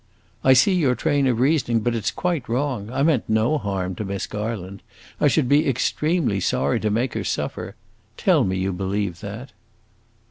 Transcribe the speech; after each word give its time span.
"I 0.43 0.53
see 0.53 0.73
your 0.73 0.95
train 0.95 1.27
of 1.27 1.39
reasoning, 1.39 1.81
but 1.81 1.93
it 1.93 2.07
's 2.07 2.09
quite 2.09 2.49
wrong. 2.49 2.89
I 2.91 3.03
meant 3.03 3.25
no 3.29 3.59
harm 3.59 3.93
to 3.97 4.03
Miss 4.03 4.25
Garland; 4.25 4.81
I 5.19 5.27
should 5.27 5.47
be 5.47 5.69
extremely 5.69 6.39
sorry 6.39 6.79
to 6.79 6.89
make 6.89 7.13
her 7.13 7.23
suffer. 7.23 7.75
Tell 8.17 8.43
me 8.43 8.57
you 8.57 8.73
believe 8.73 9.19
that." 9.19 9.51